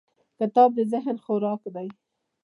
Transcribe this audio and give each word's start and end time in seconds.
کتاب 0.39 0.69
د 0.77 0.79
ذهن 0.93 1.17
خوراک 1.23 1.61
دی. 1.75 1.87